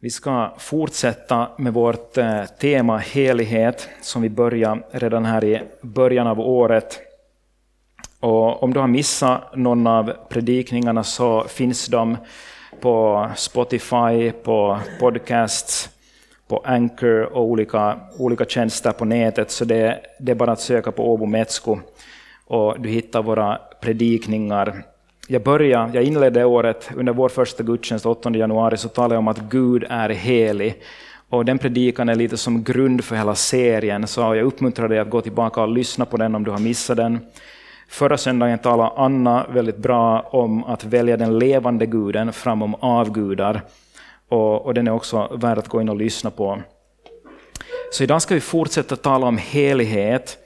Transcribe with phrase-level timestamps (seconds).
[0.00, 6.26] Vi ska fortsätta med vårt eh, tema helighet som vi började redan här i början
[6.26, 7.00] av året.
[8.20, 12.16] Och om du har missat någon av predikningarna så finns de
[12.80, 15.90] på Spotify, på podcasts,
[16.48, 19.50] på Anchor och olika, olika tjänster på nätet.
[19.50, 21.78] Så det, det är bara att söka på Åbo Metsko
[22.46, 24.84] och du hittar våra predikningar
[25.30, 29.28] jag började, jag inledde året under vår första gudstjänst 8 januari så talade jag om
[29.28, 30.82] att Gud är helig.
[31.28, 35.10] Och den predikan är lite som grund för hela serien, så jag uppmuntrar dig att
[35.10, 37.18] gå tillbaka och lyssna på den om du har missat den.
[37.88, 43.62] Förra söndagen talade Anna väldigt bra om att välja den levande guden framom avgudar.
[44.28, 46.58] Och, och den är också värd att gå in och lyssna på.
[47.92, 50.38] Så idag ska vi fortsätta tala om helighet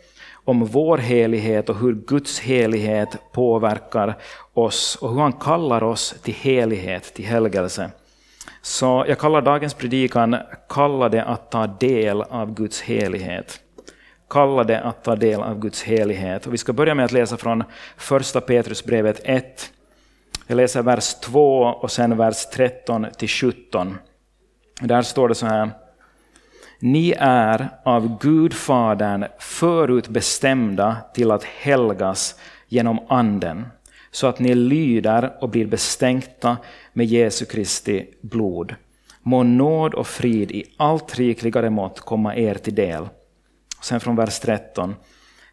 [0.44, 4.18] om vår helighet och hur Guds helighet påverkar
[4.52, 7.90] oss och hur han kallar oss till helighet, till helgelse.
[8.62, 10.36] Så jag kallar dagens predikan
[10.68, 13.60] Kalla det att ta del av Guds helighet.
[14.30, 16.46] Kalla det att ta del av Guds helighet.
[16.46, 17.64] Och vi ska börja med att läsa från
[17.96, 19.70] första Petrusbrevet 1.
[20.46, 23.98] Jag läser vers 2 och sen vers 13 till 17.
[24.80, 25.70] Där står det så här.
[26.84, 32.34] Ni är av Gud Fadern förutbestämda till att helgas
[32.68, 33.66] genom Anden,
[34.10, 36.56] så att ni lyder och blir bestänkta
[36.92, 38.74] med Jesu Kristi blod.
[39.20, 43.08] Må nåd och frid i allt rikligare mått komma er till del.
[43.82, 44.94] Sen från vers 13.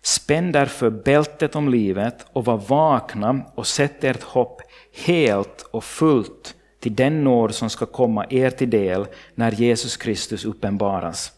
[0.02, 4.62] Spänn därför bältet om livet och var vakna och sätt ert hopp
[5.06, 10.46] helt och fullt till den nåd som ska komma er till del när Jesus Kristus
[10.46, 11.32] uppenbaras.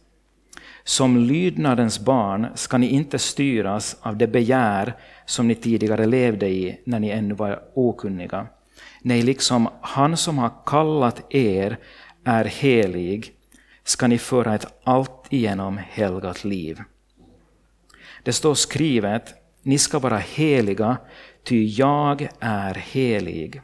[0.83, 4.93] Som lydnadens barn ska ni inte styras av det begär
[5.25, 8.47] som ni tidigare levde i när ni ännu var okunniga.
[9.01, 11.77] Nej, liksom han som har kallat er
[12.23, 13.33] är helig
[13.83, 16.79] ska ni föra ett alltigenom helgat liv.
[18.23, 20.97] Det står skrivet, ni ska vara heliga,
[21.43, 23.61] ty jag är helig.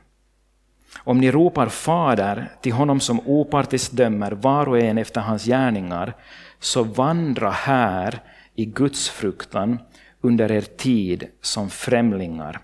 [0.98, 6.14] Om ni ropar Fader till honom som opartiskt dömer var och en efter hans gärningar,
[6.60, 8.20] så vandra här
[8.56, 9.80] i Guds fruktan
[10.22, 12.60] under er tid som främlingar.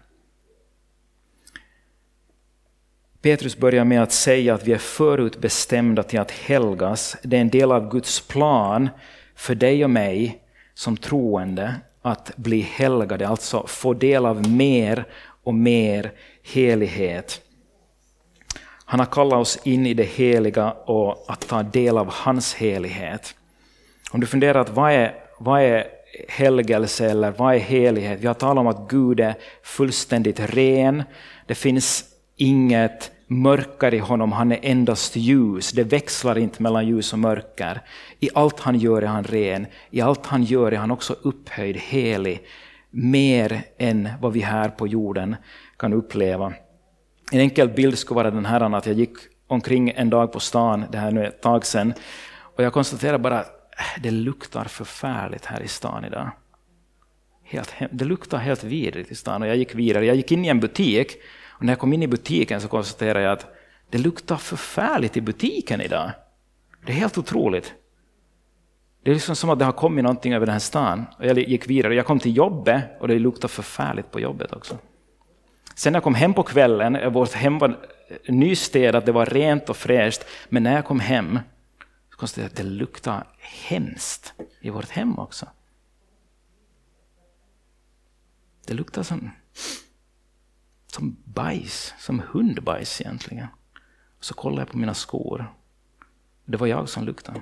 [3.21, 7.17] Petrus börjar med att säga att vi är förutbestämda till att helgas.
[7.23, 8.89] Det är en del av Guds plan
[9.35, 15.05] för dig och mig som troende att bli helgade, alltså få del av mer
[15.43, 16.11] och mer
[16.43, 17.41] helighet.
[18.93, 23.35] Han har kallat oss in i det heliga och att ta del av hans helighet.
[24.11, 25.87] Om du funderar att vad är, vad är
[26.27, 28.19] helgelse eller vad är helighet?
[28.19, 31.03] Vi har talat om att Gud är fullständigt ren.
[31.47, 32.05] Det finns
[32.35, 35.71] inget mörker i honom, han är endast ljus.
[35.71, 37.81] Det växlar inte mellan ljus och mörker.
[38.19, 39.67] I allt han gör är han ren.
[39.89, 42.43] I allt han gör är han också upphöjd, helig.
[42.89, 45.35] Mer än vad vi här på jorden
[45.77, 46.53] kan uppleva.
[47.31, 49.17] En enkel bild skulle vara den här att jag gick
[49.47, 51.93] omkring en dag på stan, det här nu är ett tag sedan,
[52.55, 53.63] och jag konstaterade bara att
[53.99, 56.31] det luktar förfärligt här i stan idag.
[57.43, 60.05] Helt, det luktar helt vidrigt i stan och jag gick vidare.
[60.05, 61.17] Jag gick in i en butik
[61.47, 63.47] och när jag kom in i butiken så konstaterade jag att
[63.89, 66.11] det luktar förfärligt i butiken idag.
[66.85, 67.73] Det är helt otroligt.
[69.03, 71.05] Det är liksom som att det har kommit någonting över den här stan.
[71.19, 71.95] Och jag gick vidare.
[71.95, 74.77] Jag kom till jobbet och det luktar förfärligt på jobbet också.
[75.75, 77.79] Sen när jag kom hem på kvällen, vårt hem var
[78.27, 81.39] nystädat, det var rent och fräscht, men när jag kom hem
[82.11, 85.45] så konstaterade jag att det luktade hemskt i vårt hem också.
[88.65, 89.31] Det luktade som,
[90.87, 93.47] som bajs, som hundbajs egentligen.
[94.19, 95.53] Så kollade jag på mina skor.
[96.45, 97.41] Det var jag som luktade.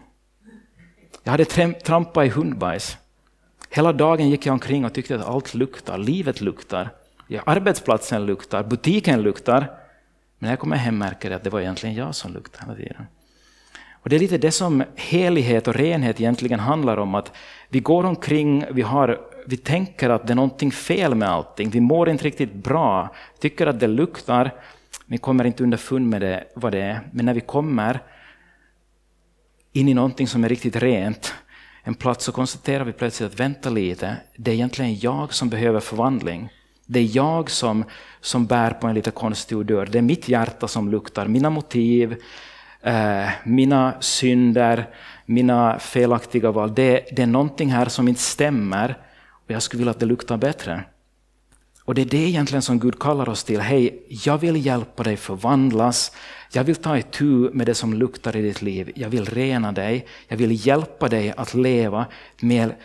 [1.24, 2.98] Jag hade trampat i hundbajs.
[3.70, 6.90] Hela dagen gick jag omkring och tyckte att allt luktar, livet luktar.
[7.40, 9.60] Arbetsplatsen luktar, butiken luktar.
[9.60, 9.68] Men
[10.40, 13.08] när jag kommer hem märker jag att det var egentligen jag som luktade hela tiden.
[13.92, 17.16] Och det är lite det som helighet och renhet egentligen handlar om.
[17.16, 17.32] Att
[17.70, 21.70] vi går omkring, vi, har, vi tänker att det är någonting fel med allting.
[21.70, 24.52] Vi mår inte riktigt bra, tycker att det luktar.
[25.06, 27.00] Vi kommer inte underfund med det, vad det är.
[27.12, 28.00] Men när vi kommer
[29.72, 31.34] in i någonting som är riktigt rent,
[31.84, 35.80] en plats, så konstaterar vi plötsligt att vänta lite, det är egentligen jag som behöver
[35.80, 36.50] förvandling.
[36.92, 37.84] Det är jag som,
[38.22, 39.86] som bär på en lite konstig odör.
[39.86, 42.16] Det är mitt hjärta som luktar, mina motiv,
[42.82, 44.90] eh, mina synder,
[45.26, 46.76] mina felaktiga val.
[46.76, 48.98] Det, det är någonting här som inte stämmer
[49.46, 50.84] och jag skulle vilja att det luktar bättre.
[51.86, 53.60] Och det är det egentligen som Gud kallar oss till.
[53.60, 56.12] Hej, jag vill hjälpa dig förvandlas.
[56.52, 58.92] Jag vill ta itu med det som luktar i ditt liv.
[58.96, 60.08] Jag vill rena dig.
[60.28, 62.06] Jag vill hjälpa dig att leva
[62.42, 62.78] ett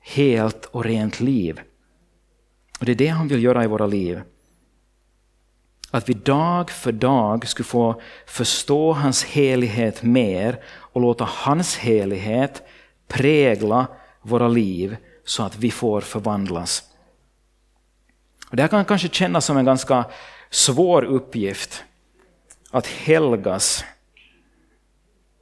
[0.00, 1.60] helt och rent liv.
[2.82, 4.22] Och Det är det han vill göra i våra liv.
[5.90, 12.62] Att vi dag för dag skulle få förstå hans helighet mer och låta hans helighet
[13.08, 13.86] prägla
[14.22, 16.82] våra liv så att vi får förvandlas.
[18.50, 20.04] Och det här kan kanske kännas som en ganska
[20.50, 21.84] svår uppgift.
[22.70, 23.84] Att helgas.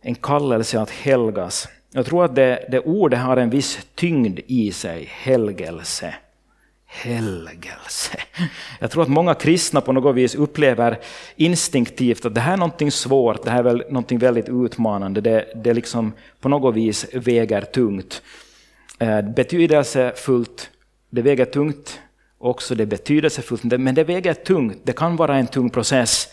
[0.02, 1.68] En kallelse att helgas.
[1.90, 6.14] Jag tror att det, det ordet har en viss tyngd i sig, helgelse.
[6.92, 8.18] Helgelse.
[8.78, 10.98] Jag tror att många kristna på något vis upplever
[11.36, 15.52] instinktivt att det här är någonting svårt, det här är väl någonting väldigt utmanande, det,
[15.54, 18.22] det liksom på något vis väger tungt.
[18.98, 20.70] Eh, betydelsefullt,
[21.10, 22.00] det väger tungt
[22.38, 26.28] också, det är betydelsefullt, men det väger tungt, det kan vara en tung process.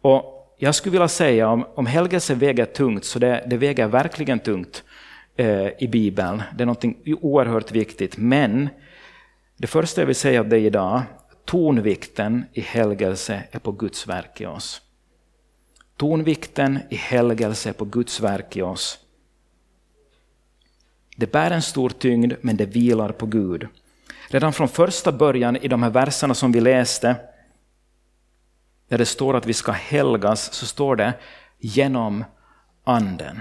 [0.00, 4.38] Och jag skulle vilja säga om, om helgelse väger tungt, så det, det väger verkligen
[4.38, 4.82] tungt
[5.36, 6.42] eh, i Bibeln.
[6.56, 6.84] Det är något
[7.20, 8.68] oerhört viktigt, men
[9.58, 11.02] det första jag vill säga dig idag,
[11.44, 14.82] tonvikten i helgelse är på Guds verk i oss.
[15.96, 18.98] Tonvikten i helgelse är på Guds verk i oss.
[21.16, 23.68] Det bär en stor tyngd, men det vilar på Gud.
[24.28, 27.16] Redan från första början i de här verserna som vi läste,
[28.88, 31.14] där det står att vi ska helgas, så står det
[31.58, 32.24] genom
[32.84, 33.40] Anden.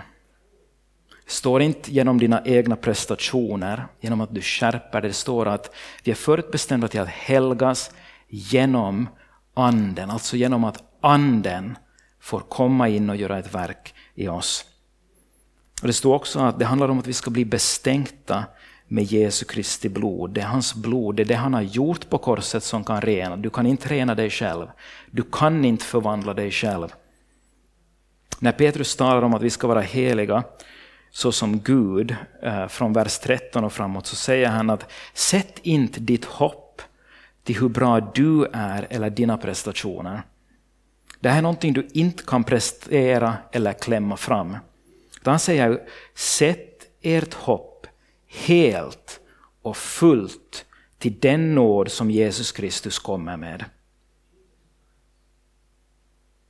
[1.28, 5.10] Står inte genom dina egna prestationer, genom att du skärper dig.
[5.10, 7.92] Det står att vi är förutbestämda till att helgas
[8.28, 9.10] genom
[9.54, 11.78] Anden, alltså genom att Anden
[12.20, 14.66] får komma in och göra ett verk i oss.
[15.82, 18.46] Och Det står också att det handlar om att vi ska bli bestänkta
[18.88, 20.32] med Jesu Kristi blod.
[20.32, 23.36] Det är hans blod, det är det han har gjort på korset som kan rena.
[23.36, 24.68] Du kan inte rena dig själv.
[25.12, 26.88] Du kan inte förvandla dig själv.
[28.40, 30.44] När Petrus talar om att vi ska vara heliga
[31.12, 36.00] så som Gud, eh, från vers 13 och framåt, så säger han att sätt inte
[36.00, 36.82] ditt hopp
[37.44, 40.22] till hur bra du är eller dina prestationer.
[41.20, 44.58] Det här är någonting du inte kan prestera eller klämma fram.
[45.24, 45.82] Han säger,
[46.16, 47.88] sätt ert hopp
[48.28, 49.20] helt
[49.62, 50.66] och fullt
[50.98, 53.66] till den nåd som Jesus Kristus kommer med.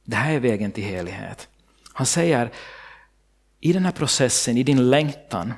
[0.04, 1.48] Det här är vägen till helighet.
[1.94, 2.52] Han säger,
[3.60, 5.54] i den här processen, i din längtan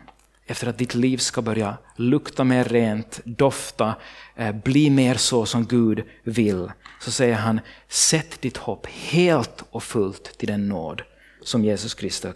[0.45, 3.95] efter att ditt liv ska börja lukta mer rent, dofta,
[4.35, 9.83] eh, bli mer så som Gud vill, så säger han, sätt ditt hopp helt och
[9.83, 11.01] fullt till den nåd
[11.41, 12.35] som Jesus Kristus,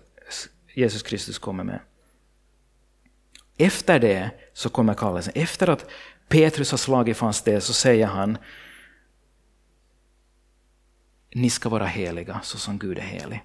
[0.74, 1.80] Jesus Kristus kommer med.
[3.57, 5.33] Efter det så kommer kallelsen.
[5.36, 5.86] Efter att
[6.27, 8.38] Petrus har slagit fast det så säger han,
[11.36, 13.44] ni ska vara heliga så som Gud är helig.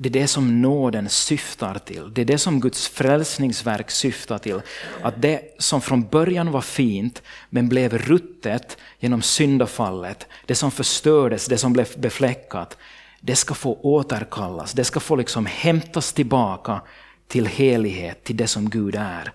[0.00, 2.14] Det är det som nåden syftar till.
[2.14, 4.60] Det är det som Guds frälsningsverk syftar till.
[5.02, 11.46] Att det som från början var fint men blev ruttet genom syndafallet, det som förstördes,
[11.46, 12.76] det som blev befläckat,
[13.20, 16.80] det ska få återkallas, det ska få liksom hämtas tillbaka
[17.26, 19.32] till helighet, till det som Gud är.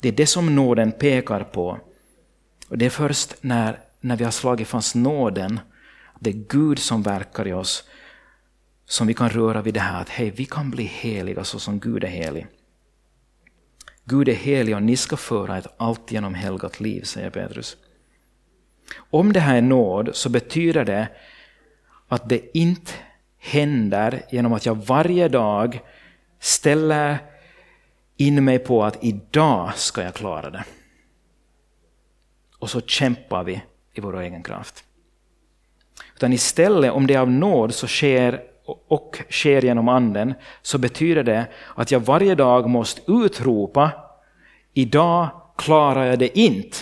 [0.00, 1.80] Det är det som nåden pekar på.
[2.68, 5.60] Och Det är först när, när vi har slagit fast nåden,
[6.20, 7.84] det är Gud som verkar i oss,
[8.86, 11.80] som vi kan röra vid det här att hej, vi kan bli heliga så som
[11.80, 12.46] Gud är helig.
[14.04, 17.76] Gud är helig och ni ska föra ett alltigenom helgat liv, säger Petrus.
[19.10, 21.08] Om det här är nåd så betyder det
[22.08, 22.92] att det inte
[23.38, 25.80] händer genom att jag varje dag
[26.38, 27.18] ställer
[28.16, 30.64] in mig på att idag ska jag klara det.
[32.58, 33.62] Och så kämpar vi
[33.94, 34.84] i vår egen kraft.
[36.14, 41.22] Utan istället, om det är av nåd så sker och sker genom anden, så betyder
[41.22, 43.90] det att jag varje dag måste utropa
[44.74, 46.76] idag klarar jag det inte.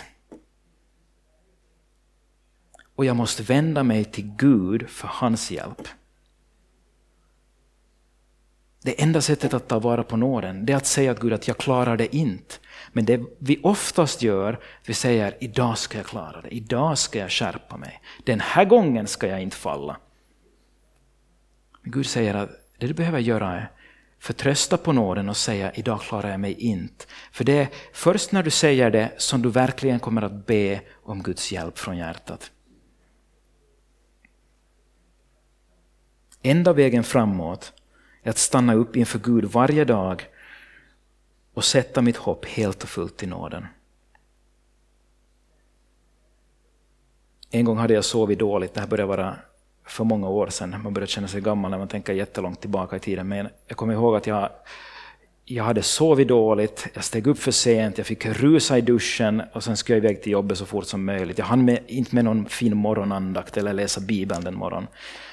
[2.96, 5.88] Och jag måste vända mig till Gud för hans hjälp.
[8.82, 11.48] Det enda sättet att ta vara på nåden det är att säga till Gud att
[11.48, 12.54] jag klarar det inte.
[12.92, 17.30] Men det vi oftast gör, vi säger idag ska jag klara det, idag ska jag
[17.30, 18.00] skärpa mig.
[18.24, 19.96] Den här gången ska jag inte falla.
[21.84, 23.70] Men Gud säger att det du behöver göra är
[24.18, 27.04] förtrösta på nåden och säga idag klarar jag mig inte.
[27.32, 31.22] För det är först när du säger det som du verkligen kommer att be om
[31.22, 32.50] Guds hjälp från hjärtat.
[36.42, 37.72] Enda vägen framåt
[38.22, 40.26] är att stanna upp inför Gud varje dag
[41.54, 43.66] och sätta mitt hopp helt och fullt i nåden.
[47.50, 49.36] En gång hade jag sovit dåligt, det här började vara
[49.86, 50.76] för många år sedan.
[50.82, 53.28] Man börjar känna sig gammal när man tänker jättelångt tillbaka i tiden.
[53.28, 54.50] Men jag kommer ihåg att jag,
[55.44, 59.64] jag hade sovit dåligt, jag steg upp för sent, jag fick rusa i duschen och
[59.64, 61.38] sen skulle jag iväg till jobbet så fort som möjligt.
[61.38, 64.88] Jag hann med, inte med någon fin morgonandakt eller läsa Bibeln den morgonen.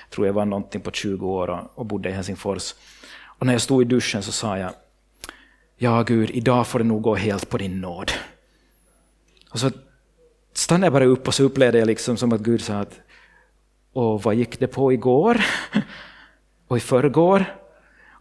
[0.09, 2.75] Jag tror jag var någonting på 20 år och, och bodde i Helsingfors.
[3.23, 4.71] Och när jag stod i duschen så sa jag,
[5.77, 8.11] ja Gud, idag får det nog gå helt på din nåd.
[9.51, 9.71] Och så
[10.53, 12.99] stannade jag bara upp och så upplevde jag liksom som att Gud sa att
[13.93, 15.41] och vad gick det på igår?
[16.67, 17.45] och i förrgår?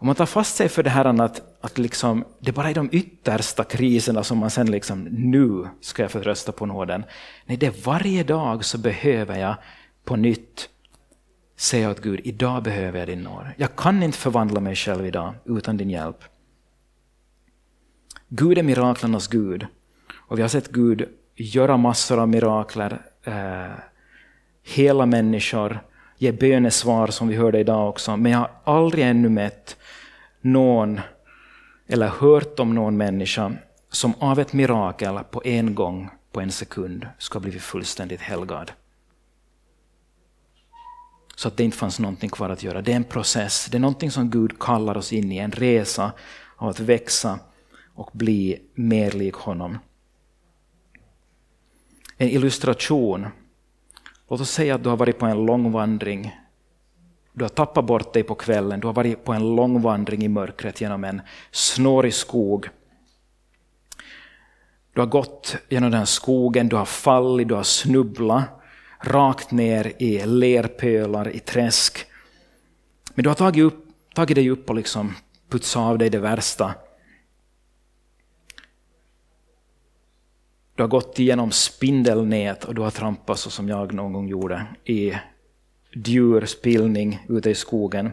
[0.01, 2.89] Om man tar fast sig för det här att, att liksom, det bara är de
[2.93, 7.05] yttersta kriserna som man sen liksom, nu ska jag förtrösta på nåden.
[7.47, 9.55] Nej, det är varje dag så behöver jag
[10.05, 10.69] på nytt
[11.57, 13.47] säga åt Gud, idag behöver jag din nåd.
[13.57, 16.25] Jag kan inte förvandla mig själv idag utan din hjälp.
[18.29, 19.67] Gud är miraklernas Gud.
[20.17, 23.73] Och vi har sett Gud göra massor av mirakler, eh,
[24.63, 25.81] hela människor,
[26.19, 28.17] ge bönesvar som vi hörde idag också.
[28.17, 29.77] Men jag har aldrig ännu mött
[30.41, 31.01] någon,
[31.89, 33.53] eller hört om någon människa
[33.91, 38.73] som av ett mirakel på en gång, på en sekund, ska blivit fullständigt helgad.
[41.37, 42.83] Så att det inte fanns någonting kvar att göra.
[42.83, 46.13] Det är en process, det är någonting som Gud kallar oss in i, en resa
[46.57, 47.39] av att växa
[47.95, 49.79] och bli mer lik honom.
[52.17, 53.27] En illustration.
[54.31, 56.37] Låt oss säga att du har varit på en lång vandring.
[57.33, 60.29] Du har tappat bort dig på kvällen, du har varit på en lång vandring i
[60.29, 62.69] mörkret genom en snårig skog.
[64.95, 68.45] Du har gått genom den skogen, du har fallit, du har snubblat
[69.01, 72.07] rakt ner i lerpölar, i träsk.
[73.15, 75.15] Men du har tagit, upp, tagit dig upp och liksom
[75.49, 76.75] putsat av dig det värsta.
[80.81, 84.67] Du har gått igenom spindelnät och du har trampat så som jag någon gång gjorde
[84.85, 85.13] i
[85.95, 88.13] djurspillning ute i skogen.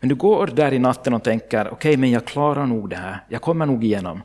[0.00, 2.96] Men du går där i natten och tänker, okej okay, men jag klarar nog det
[2.96, 4.22] här, jag kommer nog igenom.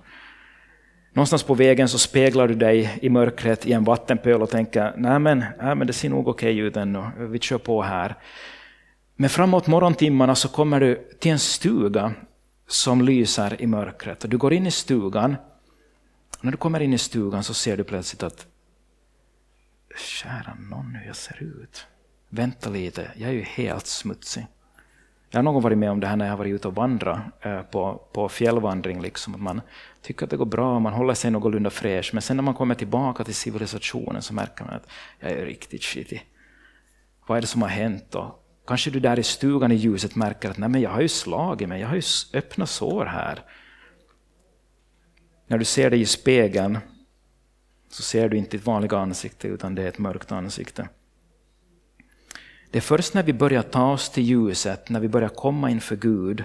[1.13, 5.19] Någonstans på vägen så speglar du dig i mörkret i en vattenpöl och tänker, nej
[5.19, 8.15] men, nej, men det ser nog okej okay ut ännu, vi kör på här.
[9.15, 12.13] Men framåt morgontimmarna så kommer du till en stuga
[12.67, 14.25] som lyser i mörkret.
[14.27, 15.35] Du går in i stugan
[16.43, 18.47] när du kommer in i stugan så ser du plötsligt att
[19.97, 21.85] kära någon hur jag ser ut.
[22.29, 24.47] Vänta lite, jag är ju helt smutsig.
[25.29, 27.17] Jag har någon varit med om det här när jag har varit ute och vandrat
[27.41, 29.01] eh, på, på fjällvandring.
[29.01, 29.43] Liksom.
[29.43, 29.62] Man
[30.01, 32.75] tycker att det går bra, man håller sig någorlunda fräsch, men sen när man kommer
[32.75, 34.88] tillbaka till civilisationen så märker man att
[35.19, 36.25] jag är riktigt skitig.
[37.27, 38.39] Vad är det som har hänt då?
[38.67, 41.69] Kanske du där i stugan i ljuset märker att Nej, men jag har ju slagit
[41.69, 42.01] mig, jag har ju
[42.33, 43.43] öppna sår här.
[45.47, 46.79] När du ser dig i spegeln
[47.89, 50.89] så ser du inte ditt vanliga ansikte utan det är ett mörkt ansikte.
[52.71, 55.95] Det är först när vi börjar ta oss till ljuset, när vi börjar komma inför
[55.95, 56.43] Gud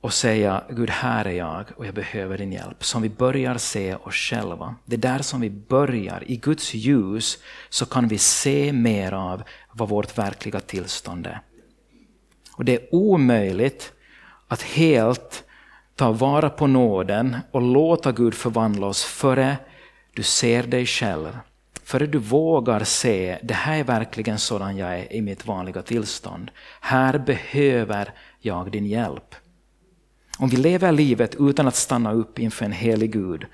[0.00, 3.94] och säga Gud, här är jag och jag behöver din hjälp, som vi börjar se
[3.94, 4.74] oss själva.
[4.84, 6.24] Det är där som vi börjar.
[6.26, 9.42] I Guds ljus så kan vi se mer av
[9.72, 11.40] vad vårt verkliga tillstånd är.
[12.56, 13.92] Och det är omöjligt
[14.48, 15.43] att helt
[15.96, 19.56] ta vara på nåden och låta Gud förvandla oss före
[20.14, 21.38] du ser dig själv.
[21.82, 26.50] Före du vågar se, det här är verkligen sådan jag är i mitt vanliga tillstånd.
[26.80, 29.34] Här behöver jag din hjälp.
[30.38, 33.46] Om vi lever livet utan att stanna upp inför en helig Gud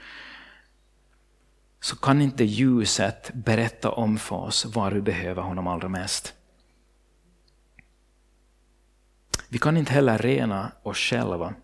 [1.80, 6.35] så kan inte ljuset berätta om för oss var vi behöver honom allra mest.
[9.49, 11.54] Vi kan inte heller rena oss själva.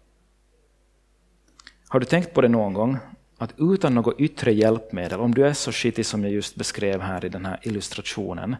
[1.89, 2.99] Har du tänkt på det någon gång?
[3.39, 7.25] Att utan något yttre hjälpmedel, om du är så skitig som jag just beskrev här
[7.25, 8.57] i den här illustrationen,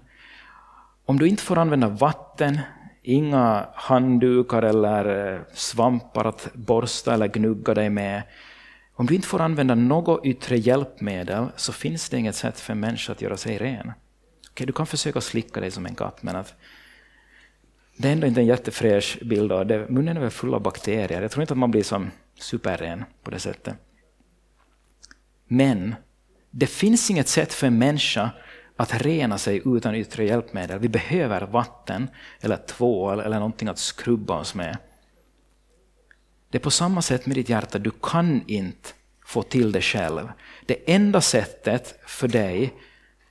[1.05, 2.61] om du inte får använda vatten,
[3.03, 8.23] inga handdukar eller eh, svampar att borsta eller gnugga dig med,
[8.95, 12.81] om du inte får använda något yttre hjälpmedel så finns det inget sätt för en
[12.81, 13.93] människa att göra sig ren.
[14.51, 16.55] Okay, du kan försöka slicka dig som en katt, men att
[17.97, 19.53] det är ändå inte en jättefräsch bild.
[19.53, 19.89] Av det.
[19.89, 21.23] Munnen är väl full av bakterier.
[21.23, 23.75] Jag tror inte att man blir som superren på det sättet.
[25.49, 25.95] Men
[26.51, 28.31] det finns inget sätt för en människa
[28.77, 30.79] att rena sig utan yttre hjälpmedel.
[30.79, 32.09] Vi behöver vatten,
[32.41, 34.79] eller tvål eller någonting att skrubba oss med.
[36.51, 38.89] Det är på samma sätt med ditt hjärta, du kan inte
[39.25, 40.29] få till det själv.
[40.67, 42.75] Det enda sättet för dig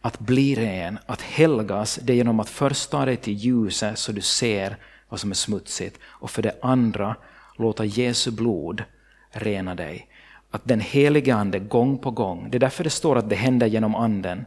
[0.05, 4.11] att bli ren, att helgas, det är genom att först ta dig till ljuset så
[4.11, 4.77] du ser
[5.09, 7.15] vad som är smutsigt och för det andra
[7.57, 8.83] låta Jesu blod
[9.31, 10.07] rena dig.
[10.51, 13.67] Att den helige Ande gång på gång, det är därför det står att det händer
[13.67, 14.45] genom Anden.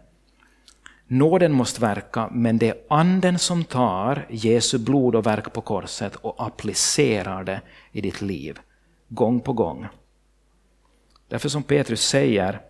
[1.07, 6.17] Nåden måste verka, men det är anden som tar Jesu blod och verk på korset
[6.17, 7.61] och applicerar det
[7.93, 8.59] i ditt liv,
[9.09, 9.87] gång på gång.
[11.29, 12.61] Därför som Petrus säger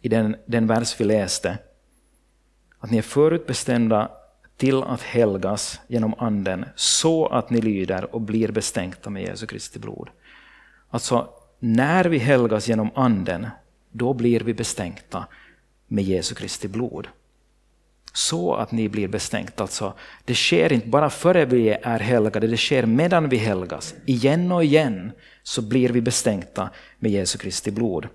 [0.00, 1.58] i den, den vers vi läste,
[2.82, 4.10] att ni är förutbestämda
[4.56, 9.78] till att helgas genom anden så att ni lyder och blir bestänkta med Jesu Kristi
[9.78, 10.08] blod.
[10.90, 13.46] Alltså, när vi helgas genom anden,
[13.92, 15.26] då blir vi bestänkta
[15.88, 17.08] med Jesu Kristi blod.
[18.12, 19.62] Så att ni blir bestänkta.
[19.62, 23.94] Alltså, det sker inte bara före vi är helgade, det sker medan vi helgas.
[24.06, 25.12] Igen och igen
[25.42, 28.08] så blir vi bestänkta med Jesu Kristi blod.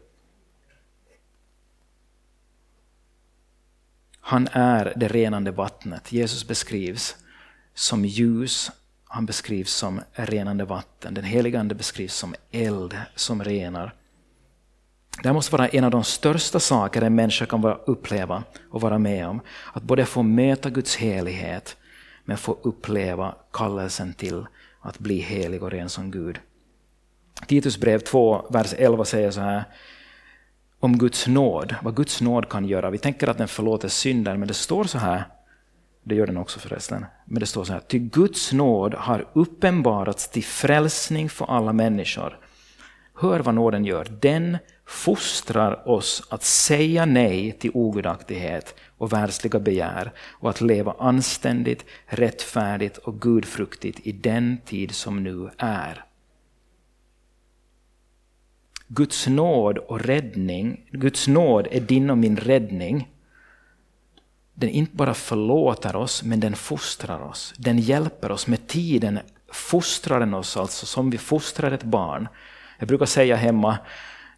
[4.29, 6.11] Han är det renande vattnet.
[6.11, 7.15] Jesus beskrivs
[7.73, 8.71] som ljus,
[9.05, 11.13] han beskrivs som renande vatten.
[11.13, 13.93] Den helige Ande beskrivs som eld som renar.
[15.21, 18.99] Det här måste vara en av de största saker en människa kan uppleva och vara
[18.99, 19.41] med om.
[19.73, 21.77] Att både få möta Guds helighet,
[22.25, 24.45] men få uppleva kallelsen till
[24.81, 26.39] att bli helig och ren som Gud.
[27.47, 29.63] Titus brev 2, vers 11 säger så här
[30.79, 32.89] om Guds nåd, vad Guds nåd kan göra.
[32.89, 35.23] Vi tänker att den förlåter synder, men det står så här,
[36.03, 40.29] det gör den också förresten, men det står så här, ty Guds nåd har uppenbarats
[40.29, 42.39] till frälsning för alla människor.
[43.19, 50.11] Hör vad nåden gör, den fostrar oss att säga nej till ogudaktighet och världsliga begär
[50.31, 56.06] och att leva anständigt, rättfärdigt och gudfruktigt i den tid som nu är.
[58.87, 63.09] Guds nåd och räddning, Guds nåd är din och min räddning.
[64.53, 67.53] Den inte bara förlåter oss, men den fostrar oss.
[67.57, 68.47] Den hjälper oss.
[68.47, 69.19] Med tiden
[69.51, 72.27] fostrar den oss alltså som vi fostrar ett barn.
[72.79, 73.77] Jag brukar säga hemma,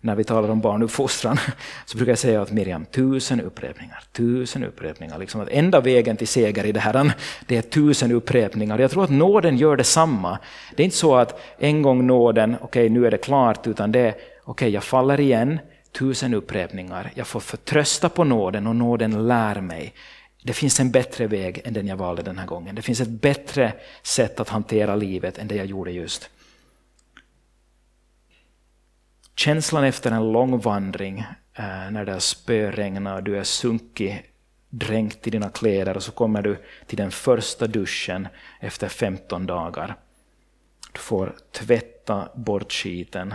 [0.01, 1.37] när vi talar om barnuppfostran,
[1.85, 5.17] så brukar jag säga åt Miriam, tusen upprepningar, tusen upprepningar.
[5.17, 7.11] Liksom att enda vägen till seger i det här,
[7.45, 8.79] det är tusen upprepningar.
[8.79, 10.39] Jag tror att nåden gör detsamma.
[10.75, 13.91] Det är inte så att en gång nåden, okej okay, nu är det klart, utan
[13.91, 14.15] det är
[14.51, 15.59] okay, jag faller igen,
[15.91, 17.11] tusen upprepningar.
[17.15, 19.93] Jag får förtrösta på nåden och nåden lär mig.
[20.43, 22.75] Det finns en bättre väg än den jag valde den här gången.
[22.75, 26.29] Det finns ett bättre sätt att hantera livet än det jag gjorde just.
[29.35, 31.19] Känslan efter en lång vandring,
[31.53, 34.23] eh, när det har spöregnat och du är sunkig,
[34.69, 38.27] dränkt i dina kläder och så kommer du till den första duschen
[38.59, 39.95] efter 15 dagar.
[40.93, 43.33] Du får tvätta bort skiten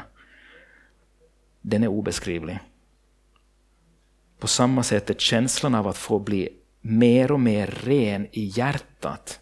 [1.64, 2.58] den är obeskrivlig.
[4.38, 6.48] På samma sätt är känslan av att få bli
[6.80, 9.40] mer och mer ren i hjärtat,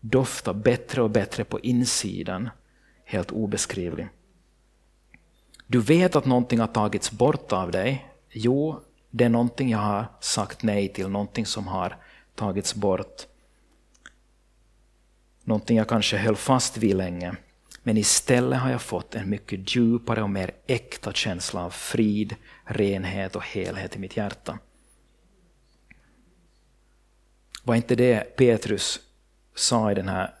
[0.00, 2.50] dofta bättre och bättre på insidan,
[3.04, 4.08] helt obeskrivlig.
[5.66, 8.06] Du vet att någonting har tagits bort av dig.
[8.30, 11.96] Jo, det är någonting jag har sagt nej till, någonting som har
[12.34, 13.26] tagits bort.
[15.42, 17.36] Någonting jag kanske höll fast vid länge.
[17.86, 23.36] Men istället har jag fått en mycket djupare och mer äkta känsla av frid, renhet
[23.36, 24.58] och helhet i mitt hjärta.
[27.62, 29.00] Var inte det Petrus
[29.54, 30.34] sa i den här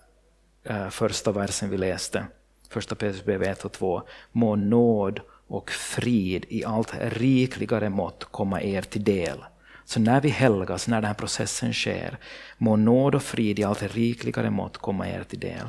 [0.64, 2.26] eh, första versen vi läste?
[2.68, 4.02] Första Petrus brev 1 och 2.
[4.32, 9.44] Må nåd och frid i allt rikligare mått komma er till del.
[9.84, 12.18] Så när vi helgas, när den här processen sker,
[12.58, 15.68] må nåd och frid i allt rikligare mått komma er till del.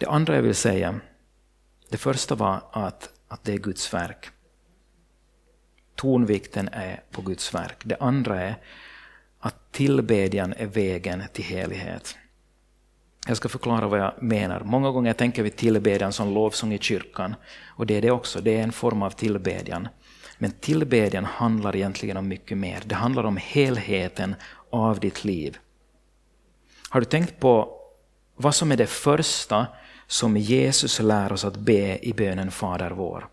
[0.00, 1.00] Det andra jag vill säga,
[1.88, 4.30] det första var att, att det är Guds verk.
[5.94, 7.82] Tonvikten är på Guds verk.
[7.84, 8.56] Det andra är
[9.38, 12.16] att tillbedjan är vägen till helighet.
[13.26, 14.60] Jag ska förklara vad jag menar.
[14.60, 17.34] Många gånger tänker vi tillbedjan som lovsång i kyrkan.
[17.66, 19.88] Och det är det också, det är en form av tillbedjan.
[20.38, 22.82] Men tillbedjan handlar egentligen om mycket mer.
[22.84, 24.34] Det handlar om helheten
[24.70, 25.58] av ditt liv.
[26.88, 27.80] Har du tänkt på
[28.36, 29.66] vad som är det första
[30.10, 33.28] som Jesus lär oss att be i bönen Fader vår.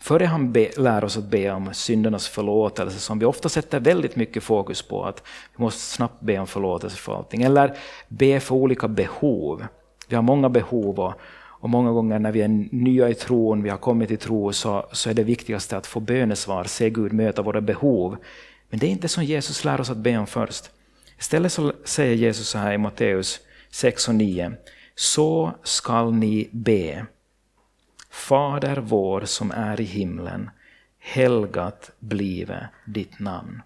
[0.00, 4.16] Före han be, lär oss att be om syndernas förlåtelse, som vi ofta sätter väldigt
[4.16, 5.22] mycket fokus på, att
[5.56, 7.76] vi måste snabbt be om förlåtelse för allting, eller
[8.08, 9.66] be för olika behov.
[10.08, 11.14] Vi har många behov och,
[11.60, 14.86] och många gånger när vi är nya i tron, vi har kommit till tro, så,
[14.92, 18.16] så är det viktigaste att få bönesvar, se Gud möta våra behov.
[18.68, 20.70] Men det är inte som Jesus lär oss att be om först.
[21.18, 24.52] Istället så säger Jesus så här i Matteus 6 och 9
[24.94, 27.06] så skall ni be.
[28.10, 30.50] Fader vår som är i himlen,
[30.98, 33.62] helgat blive ditt namn.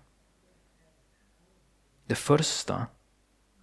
[2.07, 2.87] Det första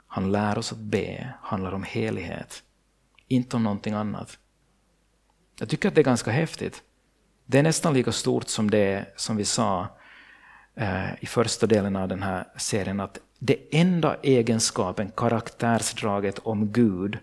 [0.08, 2.64] han lär oss att be handlar om helighet,
[3.28, 4.38] inte om någonting annat.
[5.60, 6.84] Jag tycker att det är ganska häftigt.
[7.46, 9.88] Det är nästan lika stort som det som vi sa
[10.76, 17.20] eh, i första delen av den här serien, att det enda egenskapen, karaktärsdraget om Gud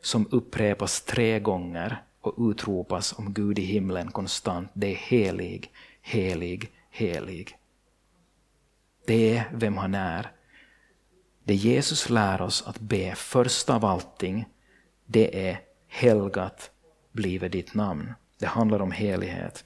[0.00, 6.72] som upprepas tre gånger och utropas om Gud i himlen konstant, det är helig, helig,
[6.90, 7.56] helig.
[9.06, 10.32] Det är vem han är.
[11.44, 14.48] Det Jesus lär oss att be först av allting,
[15.06, 16.70] det är helgat
[17.12, 18.14] blive ditt namn.
[18.38, 19.64] Det handlar om helighet.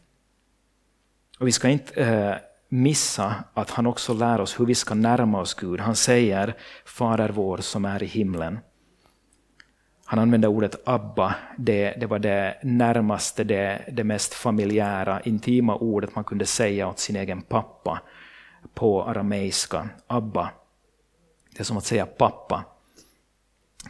[1.39, 2.37] Och vi ska inte eh,
[2.69, 5.81] missa att han också lär oss hur vi ska närma oss Gud.
[5.81, 8.59] Han säger Fader vår som är i himlen.
[10.15, 16.15] Han använde ordet Abba, det, det var det närmaste, det, det mest familjära, intima ordet
[16.15, 18.01] man kunde säga åt sin egen pappa
[18.75, 19.89] på arameiska.
[20.07, 20.51] Abba.
[21.55, 22.65] Det är som att säga pappa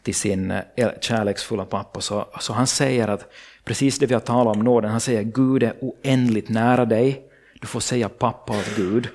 [0.03, 2.01] till sin eh, kärleksfulla pappa.
[2.01, 3.33] Så, så han säger att
[3.65, 7.23] precis det vi har talat om nåden, han säger Gud är oändligt nära dig.
[7.61, 9.09] Du får säga pappa åt Gud.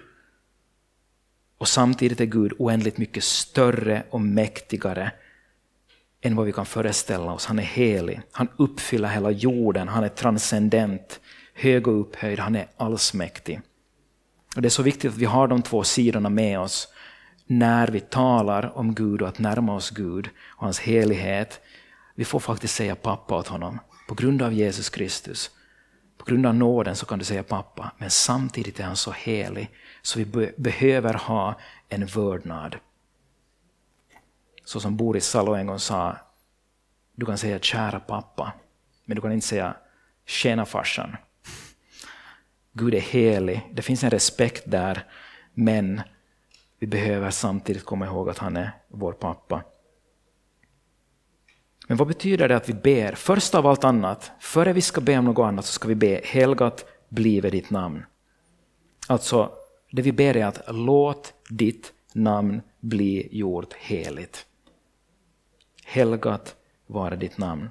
[1.58, 5.12] Och samtidigt är Gud oändligt mycket större och mäktigare
[6.22, 7.46] än vad vi kan föreställa oss.
[7.46, 11.20] Han är helig, han uppfyller hela jorden, han är transcendent,
[11.54, 13.62] hög och upphöjd, han är allsmäktig.
[14.56, 16.88] Och Det är så viktigt att vi har de två sidorna med oss
[17.48, 21.62] när vi talar om Gud och att närma oss Gud och hans helighet.
[22.16, 25.52] Vi får faktiskt säga pappa åt honom på grund av Jesus Kristus.
[26.18, 29.70] På grund av nåden så kan du säga pappa, men samtidigt är han så helig
[30.02, 32.76] så vi be behöver ha en vördnad.
[34.70, 36.18] Så som Boris Salo en gång sa,
[37.16, 38.54] du kan säga kära pappa,
[39.06, 39.76] men du kan inte säga
[40.26, 41.16] tjena farsan.
[42.74, 45.06] Gud är helig, det finns en respekt där,
[45.54, 46.02] men
[46.80, 49.64] vi behöver samtidigt komma ihåg att han är vår pappa.
[51.88, 53.12] Men vad betyder det att vi ber?
[53.12, 56.22] Först av allt annat, före vi ska be om något annat så ska vi be
[56.24, 58.06] helgat blive ditt namn.
[59.08, 59.52] Alltså,
[59.92, 64.46] det vi ber är att låt ditt namn bli gjort heligt.
[65.92, 66.56] Helgat
[66.88, 67.70] vare ditt namn.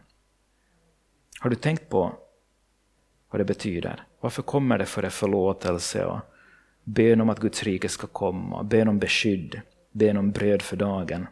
[1.40, 2.12] Har du tänkt på
[3.30, 4.06] vad det betyder?
[4.20, 6.20] Varför kommer det före förlåtelse och
[6.84, 9.60] bön om att Guds rike ska komma, bön om beskydd,
[9.92, 11.26] bön om bröd för dagen?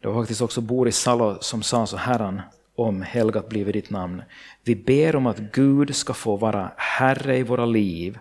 [0.00, 2.42] Det var faktiskt också Boris Salo som sa så här
[2.74, 4.22] om helgat blivit ditt namn.
[4.64, 8.18] Vi ber om att Gud ska få vara Herre i våra liv,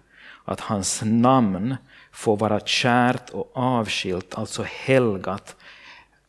[0.49, 1.75] att hans namn
[2.12, 5.55] får vara kärt och avskilt, alltså helgat,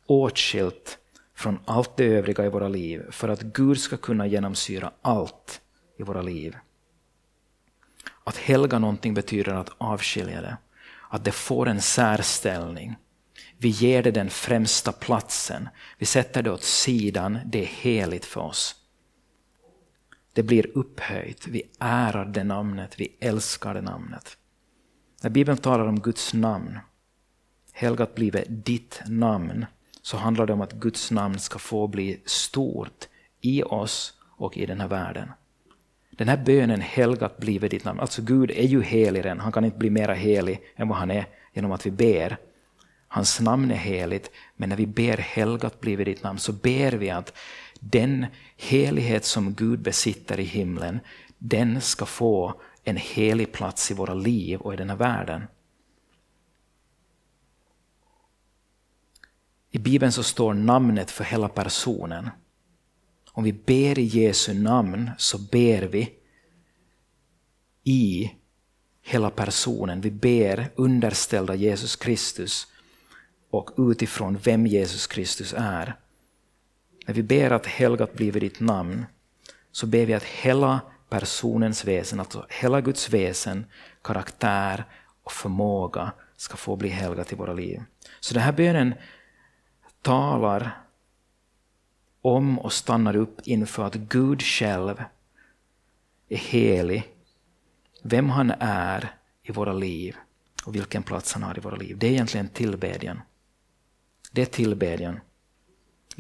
[0.07, 0.99] åtskilt
[1.35, 5.61] från allt det övriga i våra liv, för att Gud ska kunna genomsyra allt
[5.99, 6.57] i våra liv.
[8.25, 10.57] Att helga någonting betyder att avskilja det,
[11.09, 12.97] att det får en särställning.
[13.59, 15.69] Vi ger det den främsta platsen.
[15.99, 17.39] Vi sätter det åt sidan.
[17.47, 18.77] Det är heligt för oss.
[20.33, 21.47] Det blir upphöjt.
[21.47, 23.01] Vi ärar det namnet.
[23.01, 24.37] Vi älskar det namnet.
[25.23, 26.79] När Bibeln talar om Guds namn,
[27.73, 29.67] helgat blive ditt namn,
[30.03, 33.09] så handlar det om att Guds namn ska få bli stort
[33.41, 35.29] i oss och i den här världen.
[36.11, 39.65] Den här bönen, helgat blive ditt namn, alltså Gud är ju helig redan, han kan
[39.65, 42.37] inte bli mera helig än vad han är genom att vi ber.
[43.09, 47.11] Hans namn är heligt, men när vi ber helgat blive ditt namn så ber vi
[47.11, 47.33] att
[47.81, 51.01] den helighet som Gud besitter i himlen,
[51.39, 55.43] den ska få en helig plats i våra liv och i den här världen.
[59.71, 62.31] I Bibeln så står namnet för hela personen.
[63.33, 66.13] Om vi ber i Jesu namn så ber vi
[67.85, 68.33] i
[69.03, 70.01] hela personen.
[70.01, 72.67] Vi ber underställda Jesus Kristus
[73.51, 75.97] och utifrån vem Jesus Kristus är.
[77.07, 79.07] När vi ber att helgat blive ditt namn
[79.73, 83.67] så ber vi att hela personens väsen, alltså hela Guds väsen,
[84.03, 84.85] karaktär
[85.23, 87.83] och förmåga ska få bli helgat i våra liv.
[88.21, 88.95] Så den här bönen
[90.03, 90.81] talar
[92.23, 95.05] om och stannar upp inför att Gud själv
[96.29, 97.09] är helig,
[98.03, 100.17] vem han är i våra liv
[100.65, 101.99] och vilken plats han har i våra liv.
[101.99, 103.21] Det är egentligen tillbedjan.
[104.33, 105.21] Det är tillbedjan.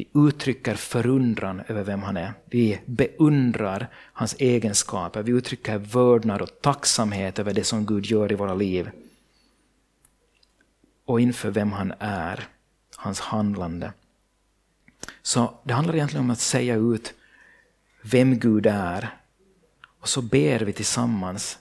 [0.00, 2.32] Vi uttrycker förundran över vem han är.
[2.44, 5.22] Vi beundrar hans egenskaper.
[5.22, 8.90] Vi uttrycker vördnad och tacksamhet över det som Gud gör i våra liv.
[11.04, 12.48] Och inför vem han är,
[12.96, 13.92] hans handlande.
[15.22, 17.14] Så det handlar egentligen om att säga ut
[18.02, 19.14] vem Gud är.
[20.00, 21.58] Och så ber vi tillsammans.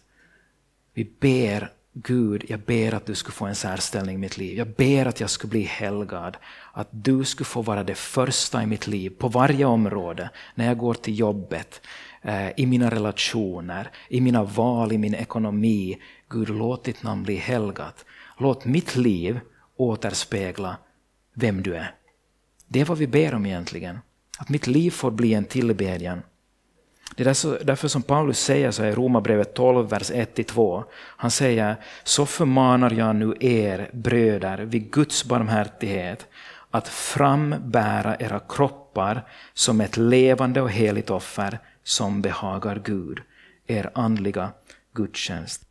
[0.94, 4.58] Vi ber Gud, jag ber att du skulle få en särställning i mitt liv.
[4.58, 6.38] Jag ber att jag skulle bli helgad.
[6.74, 10.30] Att du skulle få vara det första i mitt liv, på varje område.
[10.56, 11.82] När jag går till jobbet,
[12.22, 15.98] eh, i mina relationer, i mina val, i min ekonomi.
[16.30, 18.06] Gud, låt ditt namn bli helgat.
[18.38, 19.40] Låt mitt liv
[19.78, 20.78] återspegla
[21.34, 21.96] vem du är.
[22.68, 24.00] Det är vad vi ber om egentligen.
[24.40, 26.22] Att mitt liv får bli en tillbedjan.
[27.24, 30.84] Det är därför som Paulus säger så i Romarbrevet 12, vers 1-2.
[30.94, 36.28] Han säger, så förmanar jag nu er bröder vid Guds barmhärtighet
[36.72, 43.20] att frambära era kroppar som ett levande och heligt offer som behagar Gud,
[43.68, 44.52] er andliga
[44.94, 45.69] gudstjänst.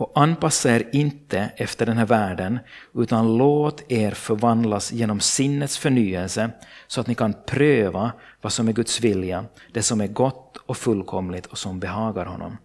[0.00, 2.58] Och anpassa er inte efter den här världen,
[2.94, 6.50] utan låt er förvandlas genom sinnets förnyelse,
[6.86, 10.76] så att ni kan pröva vad som är Guds vilja, det som är gott och
[10.76, 12.56] fullkomligt och som behagar honom.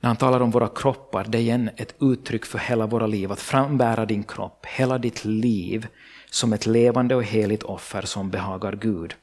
[0.00, 3.32] När han talar om våra kroppar, det är igen ett uttryck för hela våra liv,
[3.32, 5.86] att frambära din kropp, hela ditt liv,
[6.30, 9.14] som ett levande och heligt offer som behagar Gud.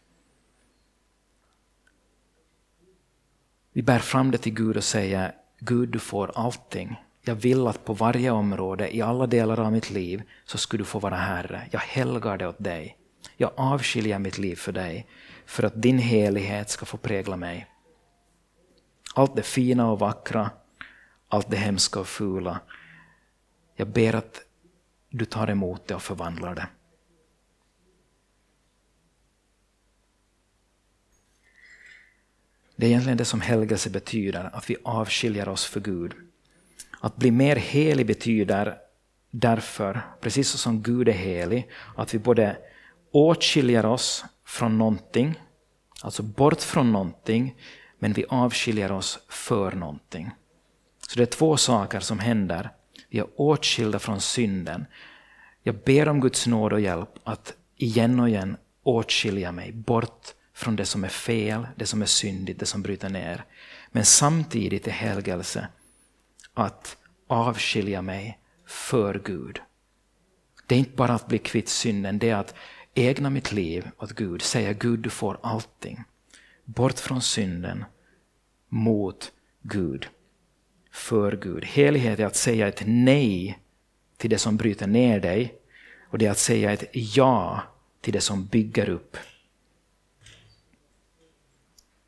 [3.74, 7.02] Vi bär fram det till Gud och säger Gud, du får allting.
[7.22, 10.84] Jag vill att på varje område, i alla delar av mitt liv, så ska du
[10.84, 11.68] få vara Herre.
[11.72, 12.98] Jag helgar det åt dig.
[13.38, 15.08] Jag avskiljer mitt liv för dig,
[15.46, 17.68] för att din helighet ska få prägla mig.
[19.16, 20.52] Allt det fina och vackra,
[21.28, 22.60] allt det hemska och fula.
[23.76, 24.42] Jag ber att
[25.10, 26.68] du tar emot det och förvandlar det.
[32.76, 36.14] Det är egentligen det som helgelse betyder, att vi avskiljer oss för Gud.
[37.00, 38.78] Att bli mer helig betyder
[39.32, 42.58] därför, precis som Gud är helig, att vi både
[43.12, 45.40] åtskiljer oss från någonting,
[46.02, 47.56] alltså bort från någonting,
[48.00, 50.32] men vi avskiljer oss för någonting.
[51.08, 52.70] Så det är två saker som händer.
[53.10, 54.86] Vi är åtskilda från synden.
[55.64, 60.76] Jag ber om Guds nåd och hjälp att igen och igen åtskilja mig bort från
[60.76, 63.46] det som är fel, det som är syndigt, det som bryter ner.
[63.92, 65.68] Men samtidigt är helgelse
[66.54, 69.62] att avskilja mig för Gud.
[70.68, 72.56] Det är inte bara att bli kvitt synden, det är att
[72.96, 76.04] ägna mitt liv åt Gud, säga Gud du får allting.
[76.66, 77.86] Bort från synden,
[78.70, 80.08] mot Gud,
[80.92, 81.66] för Gud.
[81.66, 83.60] Helighet är att säga ett nej
[84.18, 85.54] till det som bryter ner dig
[86.10, 87.62] och det är att säga ett ja
[88.02, 89.18] till det som bygger upp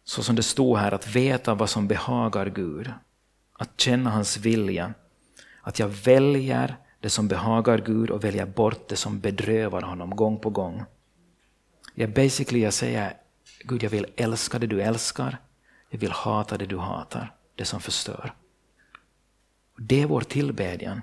[0.05, 2.91] så som det står här, att veta vad som behagar Gud.
[3.53, 4.93] Att känna hans vilja.
[5.61, 10.39] Att jag väljer det som behagar Gud och väljer bort det som bedrövar honom gång
[10.39, 10.83] på gång.
[11.95, 13.13] Jag basically jag säger,
[13.63, 15.37] Gud jag vill älska det du älskar.
[15.89, 18.33] Jag vill hata det du hatar, det som förstör.
[19.77, 21.01] Det är vår tillbedjan.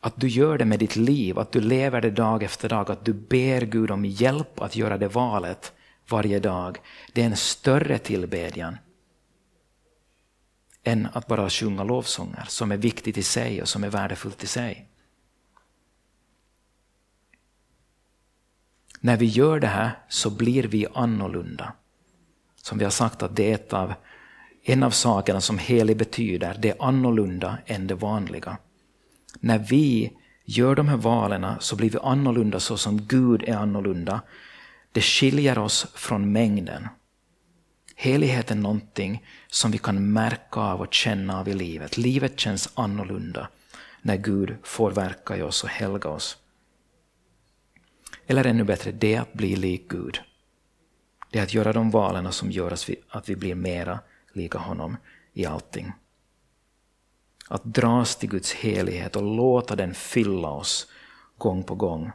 [0.00, 3.04] Att du gör det med ditt liv, att du lever det dag efter dag, att
[3.04, 5.73] du ber Gud om hjälp att göra det valet
[6.08, 6.78] varje dag,
[7.12, 8.78] det är en större tillbedjan
[10.84, 14.46] än att bara sjunga lovsånger som är viktigt i sig och som är värdefullt i
[14.46, 14.88] sig.
[19.00, 21.72] När vi gör det här så blir vi annorlunda.
[22.56, 23.94] Som vi har sagt att det är ett av,
[24.62, 28.56] en av sakerna som helig betyder, det är annorlunda än det vanliga.
[29.40, 30.12] När vi
[30.44, 34.20] gör de här valen så blir vi annorlunda så som Gud är annorlunda
[34.94, 36.88] det skiljer oss från mängden.
[37.96, 41.96] Helighet är någonting som vi kan märka av och känna av i livet.
[41.96, 43.48] Livet känns annorlunda
[44.02, 46.38] när Gud får verka i oss och helga oss.
[48.26, 50.20] Eller ännu bättre, det är att bli lik Gud.
[51.30, 52.76] Det är att göra de valen som gör
[53.08, 54.00] att vi blir mera
[54.32, 54.96] lika honom
[55.32, 55.92] i allting.
[57.48, 60.86] Att dras till Guds helighet och låta den fylla oss
[61.38, 62.12] gång på gång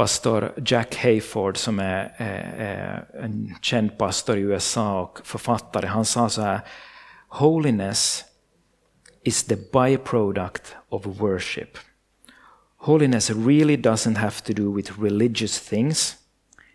[0.00, 6.28] pastor Jack Hayford som är, är, en känd pastor i USA och författare, han sa
[6.28, 6.60] så här
[7.28, 8.24] Holiness
[9.24, 11.78] is the byproduct of worship.
[12.76, 16.16] Holiness really doesn't have to do with religious things.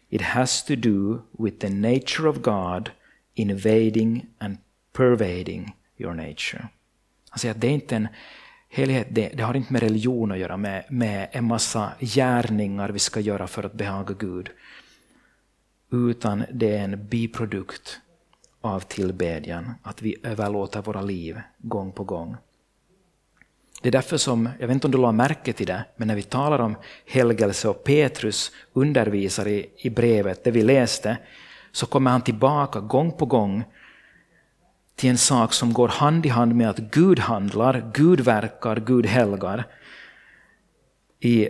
[0.09, 2.91] It has to do with the nature of God
[3.33, 4.57] invading and
[4.93, 6.67] pervading your nature.
[7.29, 8.07] Han säger att det är inte en
[8.75, 12.99] Helighet det, det, har inte med religion att göra, med, med en massa gärningar vi
[12.99, 14.49] ska göra för att behaga Gud.
[15.91, 17.99] Utan det är en biprodukt
[18.61, 22.35] av tillbedjan, att vi överlåter våra liv gång på gång.
[23.81, 26.15] Det är därför som, jag vet inte om du la märke till det, men när
[26.15, 31.17] vi talar om helgelse och Petrus undervisar i, i brevet, det vi läste,
[31.71, 33.63] så kommer han tillbaka gång på gång
[34.95, 39.05] till en sak som går hand i hand med att Gud handlar, Gud verkar, Gud
[39.05, 39.67] helgar.
[41.19, 41.49] I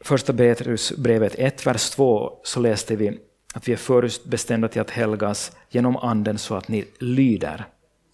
[0.00, 3.18] första Petrusbrevet 1, vers 2 så läste vi
[3.54, 7.64] att vi är förutbestämda till att helgas genom anden så att ni lyder.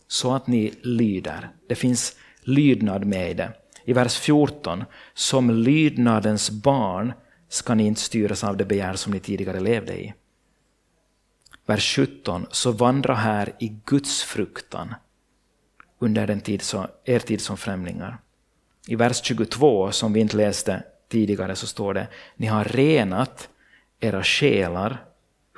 [0.09, 1.49] Så att ni lyder.
[1.69, 3.53] Det finns lydnad med i det.
[3.85, 7.13] I vers 14, som lydnadens barn
[7.49, 10.15] ska ni inte styras av det begär som ni tidigare levde i.
[11.67, 14.95] Vers 17, så vandra här i Guds fruktan
[15.99, 18.19] under den tid som, er tid som främlingar.
[18.87, 23.49] I vers 22, som vi inte läste tidigare, så står det, ni har renat
[24.01, 25.05] era själar,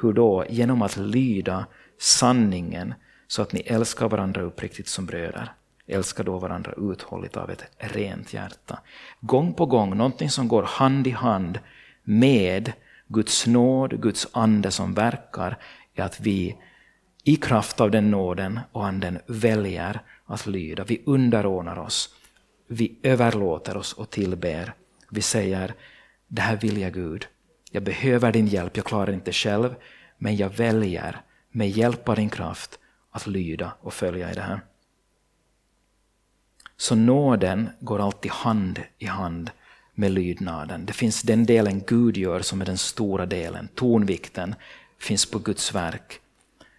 [0.01, 0.45] hur då?
[0.49, 1.67] Genom att lyda
[1.99, 2.95] sanningen
[3.27, 5.53] så att ni älskar varandra uppriktigt som bröder.
[5.87, 8.79] Älskar då varandra uthålligt av ett rent hjärta.
[9.21, 11.59] Gång på gång, någonting som går hand i hand
[12.03, 12.73] med
[13.09, 15.59] Guds nåd, Guds ande som verkar,
[15.99, 16.57] är att vi
[17.25, 20.85] i kraft av den nåden och anden väljer att lyda.
[20.85, 22.15] Vi underordnar oss.
[22.67, 24.73] Vi överlåter oss och tillber.
[25.11, 25.75] Vi säger,
[26.29, 27.27] det här vill jag Gud.
[27.71, 29.75] Jag behöver din hjälp, jag klarar inte själv,
[30.19, 32.79] men jag väljer med hjälp av din kraft
[33.11, 34.61] att lyda och följa i det här.
[36.77, 39.51] Så nåden går alltid hand i hand
[39.95, 40.87] med lydnaden.
[40.87, 44.55] Det finns den delen Gud gör som är den stora delen, tonvikten
[45.07, 46.21] finns på Guds verk.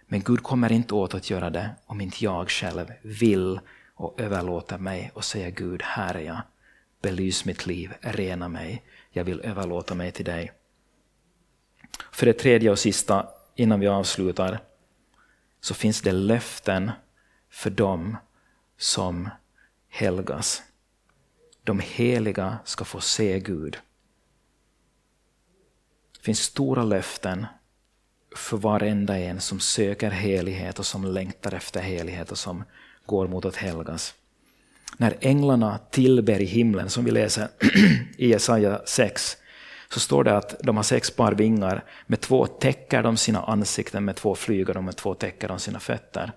[0.06, 3.60] Men Gud kommer inte åt att göra det om inte jag själv vill
[3.94, 6.40] och överlåter mig och säger Gud, här är jag.
[7.02, 8.82] Belys mitt liv, rena mig.
[9.10, 10.52] Jag vill överlåta mig till dig.
[12.12, 14.60] För det tredje och sista, innan vi avslutar,
[15.60, 16.90] så finns det löften
[17.50, 18.16] för dem
[18.76, 19.28] som
[19.88, 20.62] helgas.
[21.64, 23.78] De heliga ska få se Gud.
[26.16, 27.46] Det finns stora löften
[28.38, 32.64] för varenda en som söker helighet och som längtar efter helighet och som
[33.06, 34.14] går mot att helgas.
[34.96, 37.48] När änglarna tillber i himlen, som vi läser
[38.16, 39.36] i Jesaja 6,
[39.90, 44.04] så står det att de har sex par vingar, med två täcker de sina ansikten,
[44.04, 46.32] med två flyger de, med två täcker de sina fötter.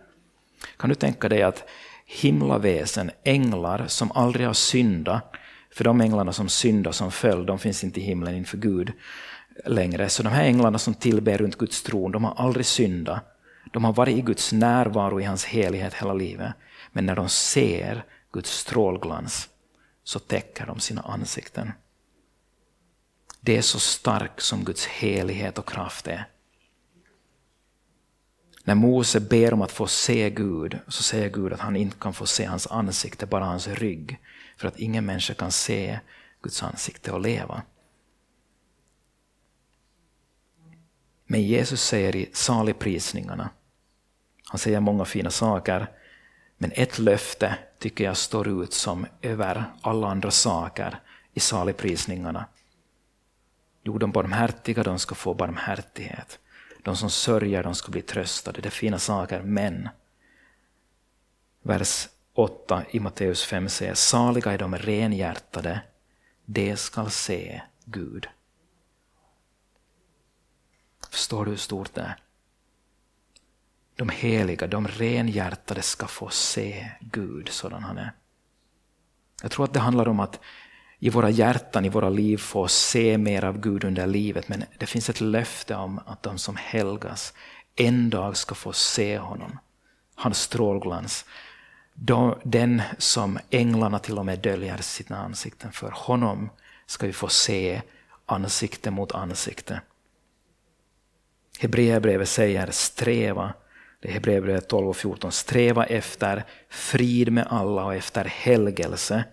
[0.78, 1.64] Kan du tänka dig att
[2.06, 5.34] himlaväsen, änglar som aldrig har syndat,
[5.74, 8.92] för de änglarna som syndade som föll, de finns inte i himlen inför Gud
[9.66, 10.10] längre.
[10.10, 13.24] Så de här änglarna som tillber runt Guds tron, de har aldrig syndat.
[13.74, 16.54] De har varit i Guds närvaro i hans helighet hela livet.
[16.92, 19.50] Men när de ser Guds strålglans
[20.04, 21.72] så täcker de sina ansikten.
[23.42, 26.28] Det är så stark som Guds helighet och kraft är.
[28.64, 32.14] När Mose ber om att få se Gud så säger Gud att han inte kan
[32.14, 34.20] få se hans ansikte, bara hans rygg.
[34.58, 36.00] För att ingen människa kan se
[36.42, 37.62] Guds ansikte och leva.
[41.32, 43.50] Men Jesus säger i saligprisningarna,
[44.46, 45.88] han säger många fina saker,
[46.58, 51.00] men ett löfte tycker jag står ut som över alla andra saker
[51.34, 52.46] i saligprisningarna.
[53.84, 56.40] Jo, de barmhärtiga de ska få barmhärtighet.
[56.84, 58.62] De som sörjer de ska bli tröstade.
[58.62, 59.90] Det är fina saker, men
[61.62, 65.82] vers 8 i Matteus 5 säger saliga är de renhjärtade,
[66.46, 68.28] de skall se Gud.
[71.12, 72.16] Förstår du hur stort det är?
[73.96, 78.12] De heliga, de renhjärtade ska få se Gud sådan han är.
[79.42, 80.40] Jag tror att det handlar om att
[81.00, 84.50] i våra hjärtan, i våra liv få se mer av Gud under livet.
[84.50, 87.34] Men det finns ett löfte om att de som helgas
[87.76, 89.60] en dag ska få se honom.
[90.16, 91.26] Hans strålglans.
[92.44, 95.92] Den som änglarna till och med döljer sina ansikten för.
[95.92, 96.50] Honom
[96.86, 97.82] ska vi få se
[98.26, 99.82] ansikte mot ansikte.
[101.60, 103.54] Hebreerbrevet säger sträva,
[104.00, 109.24] det är Hebreerbrevet 12 och 14, sträva efter frid med alla och efter helgelse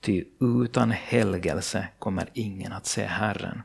[0.00, 3.62] Ty utan helgelse kommer ingen att se Herren.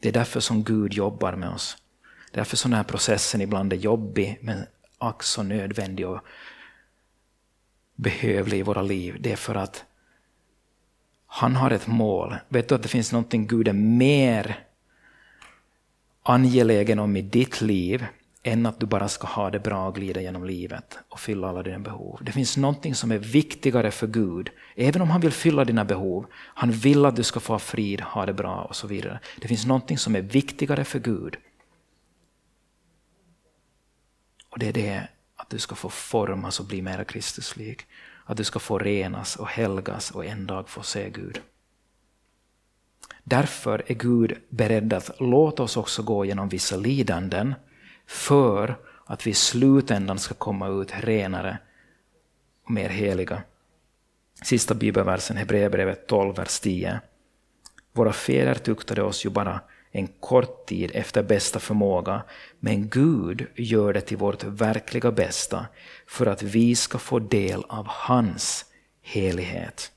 [0.00, 1.76] Det är därför som Gud jobbar med oss.
[2.32, 4.66] Därför som den här processen ibland är jobbig men
[4.98, 6.20] ack så nödvändig och
[7.94, 9.16] behövlig i våra liv.
[9.20, 9.84] Det är för att
[11.26, 12.36] han har ett mål.
[12.48, 14.64] Vet du att det finns någonting Gud är mer
[16.22, 18.06] angelägen om i ditt liv
[18.42, 21.62] än att du bara ska ha det bra och glida genom livet och fylla alla
[21.62, 22.20] dina behov.
[22.22, 26.26] Det finns någonting som är viktigare för Gud, även om han vill fylla dina behov.
[26.34, 29.20] Han vill att du ska få frid, ha det bra och så vidare.
[29.40, 31.36] Det finns någonting som är viktigare för Gud.
[34.50, 37.86] Och det är det att du ska få formas och bli mer Kristuslik.
[38.24, 41.40] att du ska få renas och helgas och en dag få se Gud.
[43.24, 47.54] Därför är Gud beredd att låta oss också gå genom vissa lidanden
[48.06, 51.58] för att vi i slutändan ska komma ut renare
[52.64, 53.42] och mer heliga.
[54.42, 57.00] Sista bibelversen, Hebreerbrevet 12, vers 10.
[57.92, 59.60] Våra fäder tuktade oss ju bara
[59.92, 62.22] en kort tid efter bästa förmåga,
[62.60, 65.66] men Gud gör det till vårt verkliga bästa
[66.06, 68.64] för att vi ska få del av hans
[69.02, 69.92] helighet.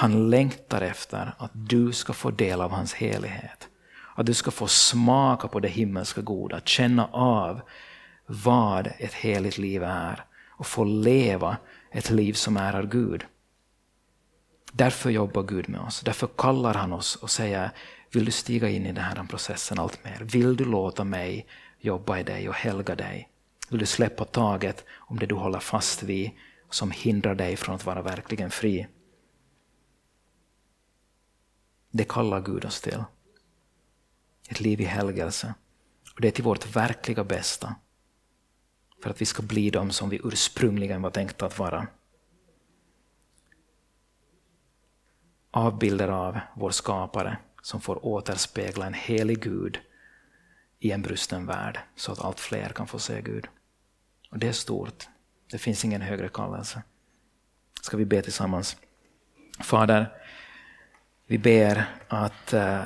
[0.00, 3.68] Han längtar efter att du ska få del av hans helighet.
[4.14, 7.60] Att du ska få smaka på det himmelska goda, känna av
[8.26, 11.56] vad ett heligt liv är och få leva
[11.92, 13.24] ett liv som ärar Gud.
[14.72, 17.70] Därför jobbar Gud med oss, därför kallar han oss och säger
[18.12, 20.18] vill du stiga in i den här processen allt mer?
[20.20, 21.46] Vill du låta mig
[21.80, 23.28] jobba i dig och helga dig?
[23.70, 26.30] Vill du släppa taget om det du håller fast vid
[26.70, 28.86] som hindrar dig från att vara verkligen fri?
[31.90, 33.04] Det kallar Gud oss till.
[34.48, 35.54] Ett liv i helgelse.
[36.14, 37.74] Och det är till vårt verkliga bästa.
[39.02, 41.86] För att vi ska bli de som vi ursprungligen var tänkta att vara.
[45.50, 49.80] Avbilder av vår skapare som får återspegla en helig Gud
[50.78, 53.48] i en brusten värld så att allt fler kan få se Gud.
[54.30, 55.08] Och Det är stort.
[55.50, 56.82] Det finns ingen högre kallelse.
[57.82, 58.76] Ska vi be tillsammans?
[59.60, 60.19] Fader,
[61.30, 62.80] vi ber att eh,